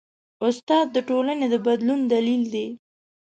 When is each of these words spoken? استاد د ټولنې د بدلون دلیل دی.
استاد 0.47 0.85
د 0.95 0.97
ټولنې 1.09 1.45
د 1.49 1.55
بدلون 1.65 1.99
دلیل 2.13 2.43
دی. 2.53 2.67